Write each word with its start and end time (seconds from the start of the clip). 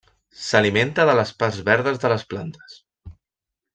S'alimenta 0.43 1.05
de 1.09 1.15
les 1.19 1.33
parts 1.43 1.59
verdes 1.69 2.03
de 2.05 2.13
les 2.15 2.25
plantes. 2.33 2.81